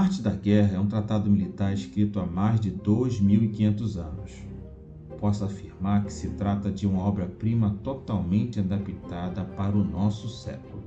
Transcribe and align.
Arte 0.00 0.22
da 0.22 0.30
Guerra 0.30 0.76
é 0.76 0.80
um 0.80 0.86
tratado 0.86 1.30
militar 1.30 1.74
escrito 1.74 2.18
há 2.20 2.24
mais 2.24 2.58
de 2.58 2.70
2.500 2.70 3.98
anos. 3.98 4.32
Posso 5.18 5.44
afirmar 5.44 6.06
que 6.06 6.12
se 6.12 6.30
trata 6.30 6.72
de 6.72 6.86
uma 6.86 7.02
obra-prima 7.02 7.76
totalmente 7.84 8.60
adaptada 8.60 9.44
para 9.44 9.76
o 9.76 9.84
nosso 9.84 10.26
século. 10.26 10.82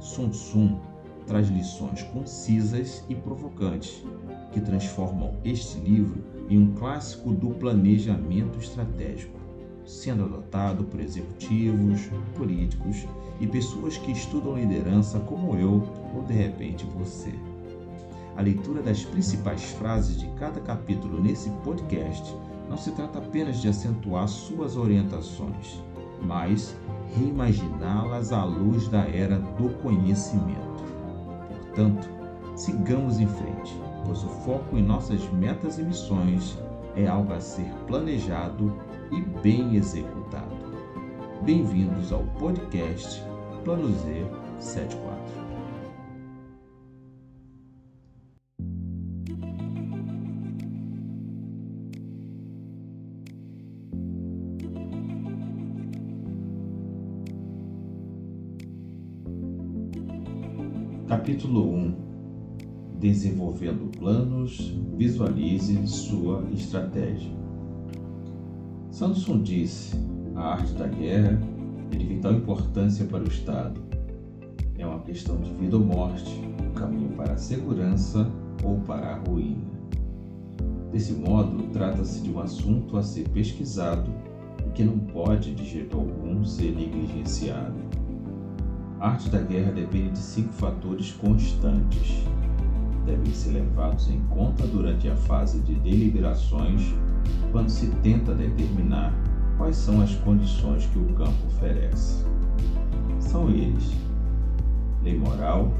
Sun 0.00 0.30
Tzu 0.30 0.80
traz 1.26 1.50
lições 1.50 2.04
concisas 2.04 3.04
e 3.06 3.14
provocantes 3.14 4.02
que 4.50 4.62
transformam 4.62 5.36
este 5.44 5.78
livro 5.80 6.24
em 6.48 6.58
um 6.58 6.72
clássico 6.72 7.34
do 7.34 7.50
planejamento 7.50 8.58
estratégico, 8.58 9.38
sendo 9.84 10.24
adotado 10.24 10.84
por 10.84 11.00
executivos, 11.00 12.08
políticos 12.34 13.06
e 13.38 13.46
pessoas 13.46 13.98
que 13.98 14.10
estudam 14.10 14.56
liderança 14.56 15.20
como 15.20 15.54
eu 15.54 15.86
ou 16.14 16.22
de 16.22 16.32
repente 16.32 16.86
você. 16.96 17.51
A 18.36 18.42
leitura 18.42 18.82
das 18.82 19.04
principais 19.04 19.62
frases 19.72 20.18
de 20.18 20.26
cada 20.38 20.60
capítulo 20.60 21.20
nesse 21.20 21.50
podcast 21.64 22.34
não 22.68 22.76
se 22.78 22.90
trata 22.92 23.18
apenas 23.18 23.60
de 23.60 23.68
acentuar 23.68 24.26
suas 24.26 24.76
orientações, 24.76 25.82
mas 26.22 26.74
reimaginá-las 27.14 28.32
à 28.32 28.44
luz 28.44 28.88
da 28.88 29.06
era 29.06 29.38
do 29.38 29.68
conhecimento. 29.82 30.82
Portanto, 31.48 32.08
sigamos 32.56 33.20
em 33.20 33.26
frente, 33.26 33.76
pois 34.06 34.24
o 34.24 34.28
foco 34.28 34.78
em 34.78 34.82
nossas 34.82 35.22
metas 35.32 35.78
e 35.78 35.82
missões 35.82 36.58
é 36.96 37.06
algo 37.06 37.32
a 37.34 37.40
ser 37.40 37.70
planejado 37.86 38.72
e 39.10 39.20
bem 39.40 39.76
executado. 39.76 40.56
Bem-vindos 41.42 42.12
ao 42.12 42.22
podcast 42.38 43.22
Plano 43.64 43.92
Z 43.92 44.26
74. 44.58 45.41
Capítulo 61.12 61.70
1 61.74 61.94
Desenvolvendo 62.98 63.90
planos, 63.98 64.74
visualize 64.96 65.86
sua 65.86 66.42
estratégia. 66.54 67.30
Samson 68.90 69.42
disse: 69.42 69.94
a 70.34 70.54
arte 70.54 70.72
da 70.72 70.86
guerra 70.86 71.38
é 71.92 71.96
de 71.96 72.06
vital 72.06 72.32
importância 72.32 73.04
para 73.04 73.22
o 73.22 73.28
Estado. 73.28 73.78
É 74.78 74.86
uma 74.86 75.00
questão 75.00 75.36
de 75.36 75.52
vida 75.52 75.76
ou 75.76 75.84
morte, 75.84 76.32
um 76.66 76.72
caminho 76.72 77.10
para 77.10 77.34
a 77.34 77.36
segurança 77.36 78.26
ou 78.64 78.80
para 78.80 79.08
a 79.08 79.18
ruína. 79.18 79.70
Desse 80.90 81.12
modo, 81.12 81.64
trata-se 81.74 82.22
de 82.22 82.30
um 82.30 82.40
assunto 82.40 82.96
a 82.96 83.02
ser 83.02 83.28
pesquisado 83.28 84.10
e 84.66 84.70
que 84.70 84.82
não 84.82 84.98
pode, 84.98 85.54
de 85.54 85.66
jeito 85.66 85.94
algum, 85.94 86.42
ser 86.42 86.74
negligenciado. 86.74 88.01
Arte 89.02 89.28
da 89.30 89.40
guerra 89.40 89.72
depende 89.72 90.10
de 90.10 90.18
cinco 90.18 90.52
fatores 90.52 91.10
constantes. 91.10 92.22
Devem 93.04 93.34
ser 93.34 93.50
levados 93.50 94.08
em 94.08 94.20
conta 94.28 94.64
durante 94.64 95.08
a 95.08 95.16
fase 95.16 95.58
de 95.58 95.74
deliberações, 95.74 96.94
quando 97.50 97.68
se 97.68 97.88
tenta 98.00 98.32
determinar 98.32 99.12
quais 99.58 99.74
são 99.74 100.00
as 100.00 100.14
condições 100.14 100.86
que 100.86 101.00
o 101.00 101.06
campo 101.14 101.48
oferece. 101.48 102.24
São 103.18 103.50
eles: 103.50 103.90
lei 105.02 105.18
moral, 105.18 105.74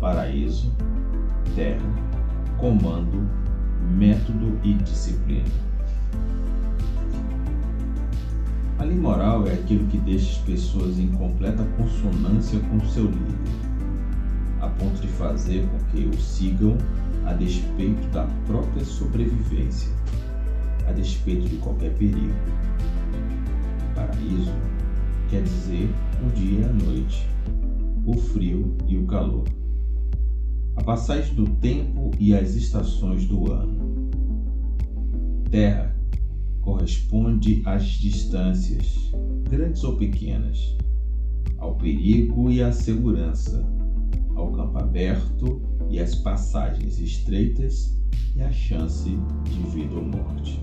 paraíso, 0.00 0.72
terra, 1.54 1.84
comando, 2.56 3.28
método 3.98 4.58
e 4.64 4.72
disciplina. 4.72 5.44
Lei 8.86 8.96
moral 8.96 9.46
é 9.46 9.54
aquilo 9.54 9.86
que 9.88 9.98
deixa 9.98 10.30
as 10.30 10.38
pessoas 10.38 10.98
em 10.98 11.08
completa 11.08 11.64
consonância 11.76 12.58
com 12.60 12.80
seu 12.86 13.06
líder, 13.06 13.50
a 14.60 14.68
ponto 14.68 15.00
de 15.00 15.08
fazer 15.08 15.66
com 15.68 15.78
que 15.90 16.06
o 16.06 16.20
sigam 16.20 16.76
a 17.24 17.32
despeito 17.32 18.06
da 18.08 18.24
própria 18.46 18.84
sobrevivência, 18.84 19.90
a 20.86 20.92
despeito 20.92 21.48
de 21.48 21.56
qualquer 21.56 21.92
perigo. 21.94 22.32
Paraíso 23.94 24.52
quer 25.28 25.42
dizer 25.42 25.90
o 26.24 26.30
dia 26.30 26.60
e 26.60 26.64
a 26.64 26.68
noite, 26.68 27.28
o 28.04 28.16
frio 28.16 28.76
e 28.86 28.96
o 28.96 29.04
calor, 29.06 29.48
a 30.76 30.84
passagem 30.84 31.34
do 31.34 31.46
tempo 31.56 32.12
e 32.20 32.34
as 32.34 32.54
estações 32.54 33.26
do 33.26 33.52
ano. 33.52 34.10
Terra 35.50 35.95
corresponde 36.66 37.62
às 37.64 37.84
distâncias, 37.84 39.12
grandes 39.48 39.84
ou 39.84 39.96
pequenas, 39.96 40.76
ao 41.58 41.76
perigo 41.76 42.50
e 42.50 42.60
à 42.60 42.72
segurança, 42.72 43.64
ao 44.34 44.50
campo 44.50 44.76
aberto 44.76 45.62
e 45.88 46.00
às 46.00 46.16
passagens 46.16 46.98
estreitas 46.98 47.96
e 48.34 48.42
à 48.42 48.50
chance 48.50 49.08
de 49.44 49.60
vida 49.70 49.94
ou 49.94 50.02
morte. 50.02 50.60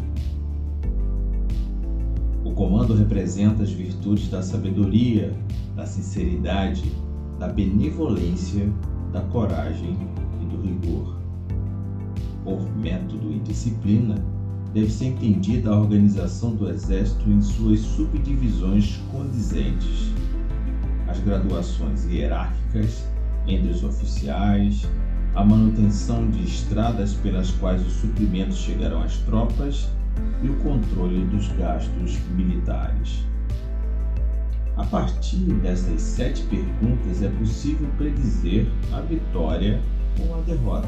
O 2.44 2.52
comando 2.52 2.94
representa 2.94 3.63
as 3.63 3.72
virtudes 3.72 4.28
da 4.28 4.42
sabedoria, 4.42 5.34
da 5.74 5.86
sinceridade, 5.86 6.84
da 7.40 7.47
benevolência, 7.47 8.69
da 9.13 9.22
coragem 9.22 9.97
e 10.42 10.46
do 10.47 10.62
rigor. 10.62 11.18
Por 12.44 12.62
método 12.75 13.31
e 13.31 13.40
disciplina, 13.40 14.16
deve 14.74 14.92
ser 14.92 15.06
entendida 15.06 15.70
a 15.70 15.80
organização 15.80 16.56
do 16.56 16.68
Exército 16.68 17.30
em 17.30 17.42
suas 17.42 17.80
subdivisões 17.80 19.00
condizentes, 19.12 20.12
as 21.08 21.20
graduações 21.20 22.06
hierárquicas 22.06 23.08
entre 23.48 23.70
os 23.70 23.84
oficiais, 23.84 24.90
a 25.36 25.44
manutenção 25.44 26.30
de 26.30 26.44
estradas 26.44 27.14
pelas 27.16 27.52
quais 27.52 27.86
os 27.86 27.94
suprimentos 27.94 28.58
chegarão 28.58 29.04
às 29.04 29.18
tropas 29.20 29.90
e 30.42 30.50
o 30.50 30.56
controle 30.58 31.24
dos 31.26 31.48
gastos 31.50 32.18
militares. 32.36 33.24
A 34.76 34.84
partir 34.86 35.54
dessas 35.62 36.02
sete 36.02 36.42
perguntas 36.44 37.22
é 37.22 37.30
possível 37.30 37.88
predizer 37.98 38.68
a 38.92 39.02
vitória 39.02 39.80
ou 40.20 40.36
a 40.36 40.42
derrota. 40.42 40.88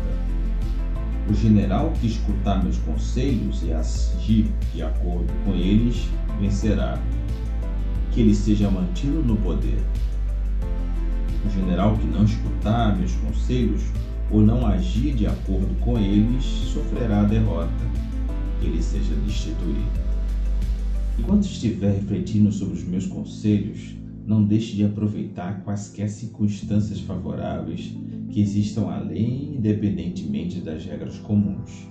O 1.28 1.34
general 1.34 1.92
que 2.00 2.08
escutar 2.08 2.62
meus 2.62 2.78
conselhos 2.78 3.64
e 3.64 3.74
agir 3.74 4.48
de 4.74 4.84
acordo 4.84 5.32
com 5.44 5.54
eles 5.54 6.08
vencerá. 6.40 7.00
Que 8.12 8.22
ele 8.22 8.36
seja 8.36 8.70
mantido 8.70 9.24
no 9.24 9.36
poder. 9.38 9.80
O 11.46 11.50
general 11.50 11.98
que 11.98 12.06
não 12.06 12.24
escutar 12.26 12.96
meus 12.96 13.14
conselhos 13.16 13.82
ou 14.32 14.42
não 14.42 14.66
agir 14.68 15.16
de 15.16 15.26
acordo 15.26 15.74
com 15.82 15.98
eles 15.98 16.44
sofrerá 16.44 17.24
derrota. 17.24 17.72
Que 18.60 18.68
ele 18.68 18.82
seja 18.82 19.16
destituído. 19.26 20.06
Enquanto 21.18 21.46
estiver 21.46 21.94
refletindo 21.94 22.52
sobre 22.52 22.78
os 22.78 22.84
meus 22.84 23.08
conselhos, 23.08 23.96
não 24.26 24.44
deixe 24.44 24.76
de 24.76 24.84
aproveitar 24.84 25.64
quaisquer 25.64 26.10
circunstâncias 26.10 27.00
favoráveis 27.00 27.96
que 28.30 28.42
existam 28.42 28.90
além, 28.90 29.56
independentemente 29.56 30.60
das 30.60 30.84
regras 30.84 31.18
comuns. 31.20 31.88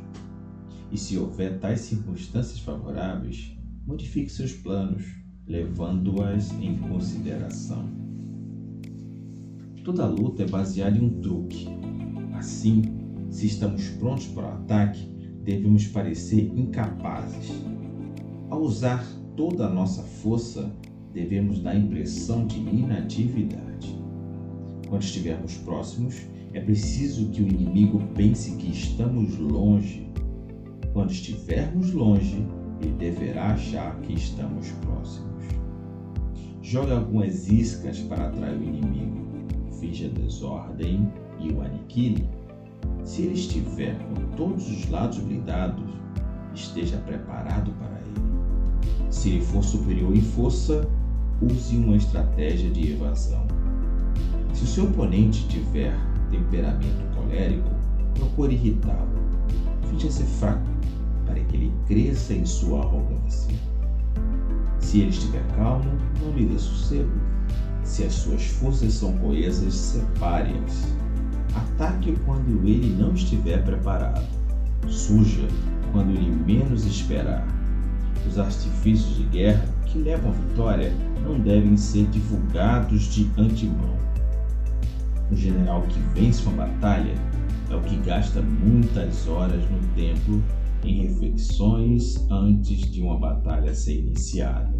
E 0.90 0.98
se 0.98 1.16
houver 1.16 1.58
tais 1.60 1.80
circunstâncias 1.80 2.58
favoráveis, 2.58 3.56
modifique 3.86 4.30
seus 4.30 4.52
planos, 4.52 5.04
levando-as 5.46 6.52
em 6.60 6.76
consideração. 6.76 7.88
Toda 9.84 10.06
luta 10.06 10.42
é 10.42 10.48
baseada 10.48 10.96
em 10.96 11.02
um 11.02 11.20
truque. 11.20 11.68
Assim, 12.34 12.82
se 13.30 13.46
estamos 13.46 13.88
prontos 13.90 14.26
para 14.28 14.46
o 14.46 14.52
ataque, 14.54 15.06
devemos 15.44 15.86
parecer 15.86 16.50
incapazes. 16.56 17.52
Ao 18.48 18.60
usar 18.60 19.04
toda 19.36 19.66
a 19.66 19.72
nossa 19.72 20.02
força, 20.02 20.70
devemos 21.14 21.60
dar 21.60 21.76
impressão 21.76 22.44
de 22.44 22.58
inatividade. 22.58 23.96
Quando 24.88 25.02
estivermos 25.02 25.56
próximos, 25.58 26.22
é 26.52 26.60
preciso 26.60 27.30
que 27.30 27.40
o 27.40 27.48
inimigo 27.48 28.02
pense 28.14 28.56
que 28.56 28.70
estamos 28.70 29.38
longe. 29.38 30.10
Quando 30.92 31.12
estivermos 31.12 31.92
longe, 31.92 32.44
ele 32.80 32.92
deverá 32.98 33.52
achar 33.52 33.96
que 34.00 34.12
estamos 34.12 34.68
próximos. 34.82 35.44
Jogue 36.60 36.92
algumas 36.92 37.48
iscas 37.48 38.00
para 38.00 38.26
atrair 38.26 38.58
o 38.58 38.64
inimigo. 38.64 39.24
Finja 39.80 40.08
desordem 40.08 41.08
e 41.38 41.52
o 41.52 41.60
aniquile. 41.62 42.28
Se 43.04 43.22
ele 43.22 43.34
estiver 43.34 43.96
com 43.98 44.36
todos 44.36 44.68
os 44.68 44.88
lados 44.90 45.18
blindados, 45.18 45.92
esteja 46.54 46.96
preparado 46.98 47.72
para 47.72 48.00
ele. 48.00 49.10
Se 49.10 49.30
ele 49.30 49.40
for 49.42 49.62
superior 49.62 50.14
em 50.14 50.22
força, 50.22 50.88
use 51.50 51.76
uma 51.76 51.96
estratégia 51.96 52.70
de 52.70 52.92
evasão. 52.92 53.46
Se 54.52 54.64
o 54.64 54.66
seu 54.66 54.84
oponente 54.84 55.46
tiver 55.48 55.94
temperamento 56.30 57.04
colérico, 57.14 57.70
procure 58.14 58.54
irritá-lo. 58.54 59.08
Finge 59.88 60.10
ser 60.10 60.24
fraco 60.24 60.66
para 61.26 61.40
que 61.40 61.56
ele 61.56 61.72
cresça 61.86 62.34
em 62.34 62.46
sua 62.46 62.80
arrogância. 62.80 63.54
Se 64.78 65.00
ele 65.00 65.10
estiver 65.10 65.44
calmo, 65.56 65.90
não 66.22 66.32
lhe 66.32 66.46
dê 66.46 66.58
sossego. 66.58 67.10
Se 67.82 68.04
as 68.04 68.14
suas 68.14 68.46
forças 68.46 68.94
são 68.94 69.12
coesas, 69.18 69.74
separe-as. 69.74 70.94
Ataque 71.54 72.16
quando 72.24 72.66
ele 72.66 72.94
não 72.98 73.12
estiver 73.12 73.62
preparado. 73.64 74.26
Suja 74.88 75.46
quando 75.92 76.10
ele 76.10 76.30
menos 76.30 76.84
esperar. 76.84 77.46
Os 78.26 78.38
artifícios 78.38 79.16
de 79.16 79.24
guerra 79.24 79.66
que 79.86 79.98
levam 79.98 80.30
à 80.30 80.34
vitória 80.34 80.92
não 81.22 81.38
devem 81.40 81.76
ser 81.76 82.06
divulgados 82.06 83.02
de 83.14 83.30
antemão. 83.38 83.96
O 85.30 85.36
general 85.36 85.82
que 85.82 85.98
vence 86.18 86.42
uma 86.42 86.66
batalha 86.66 87.14
é 87.70 87.74
o 87.74 87.80
que 87.80 87.96
gasta 87.96 88.40
muitas 88.42 89.26
horas 89.28 89.62
no 89.70 89.78
templo 89.94 90.42
em 90.84 91.06
reflexões 91.06 92.26
antes 92.30 92.90
de 92.90 93.00
uma 93.00 93.18
batalha 93.18 93.74
ser 93.74 94.00
iniciada. 94.00 94.74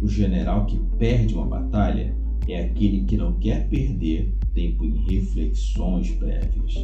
O 0.00 0.08
general 0.08 0.66
que 0.66 0.78
perde 0.98 1.34
uma 1.34 1.46
batalha 1.46 2.16
é 2.48 2.64
aquele 2.64 3.04
que 3.04 3.16
não 3.16 3.34
quer 3.34 3.68
perder 3.68 4.34
tempo 4.54 4.84
em 4.84 4.96
reflexões 5.08 6.10
prévias. 6.12 6.74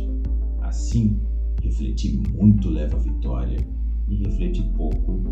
Assim, 0.61 1.21
refletir 1.63 2.21
muito 2.31 2.69
leva 2.69 2.97
à 2.97 3.01
vitória 3.01 3.59
e 4.09 4.17
refletir 4.17 4.65
pouco 4.77 5.23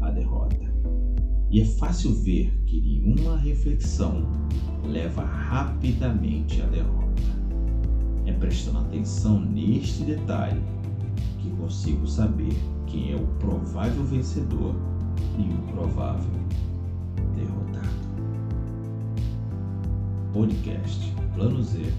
à 0.00 0.10
derrota. 0.10 0.72
E 1.50 1.60
é 1.60 1.64
fácil 1.64 2.14
ver 2.14 2.50
que 2.66 3.02
uma 3.04 3.36
reflexão 3.36 4.26
leva 4.84 5.22
rapidamente 5.22 6.62
à 6.62 6.66
derrota. 6.66 7.22
É 8.24 8.32
prestando 8.32 8.78
atenção 8.78 9.40
neste 9.40 10.04
detalhe 10.04 10.60
que 11.38 11.50
consigo 11.50 12.06
saber 12.06 12.54
quem 12.86 13.12
é 13.12 13.16
o 13.16 13.26
provável 13.38 14.04
vencedor 14.04 14.74
e 15.38 15.52
o 15.52 15.72
provável 15.72 16.30
derrotado. 17.36 18.02
Podcast 20.32 21.12
Plano 21.34 21.62
Z 21.62 21.92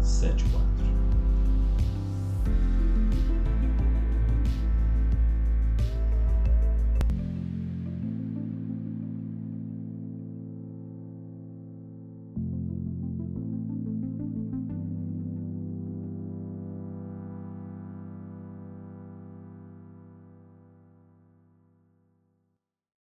74 0.00 0.89